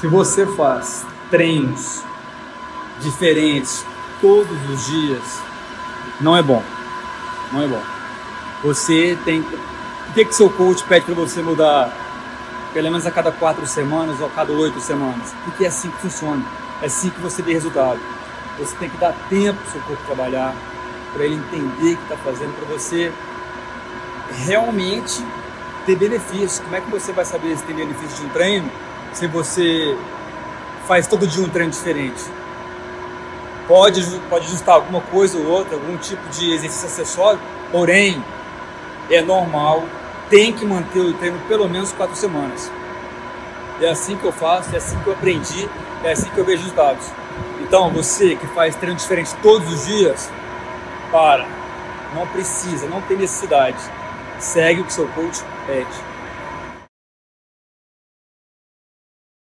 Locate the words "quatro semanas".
13.32-14.20, 41.92-42.70